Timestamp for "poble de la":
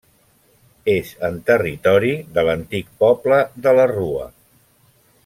3.05-3.87